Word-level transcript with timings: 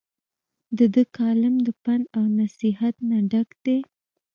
د 0.77 0.79
دۀ 0.93 1.03
کالم 1.17 1.55
د 1.65 1.67
پند 1.83 2.03
او 2.17 2.23
نصيحت 2.39 2.95
نه 3.09 3.17
ډک 3.31 3.49
دے۔ 3.63 3.77